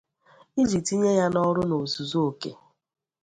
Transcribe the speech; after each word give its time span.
iji 0.61 0.79
tinye 0.87 1.11
ya 1.19 1.25
n'ọrụ 1.31 1.61
n'ozuzuoke 1.65 2.51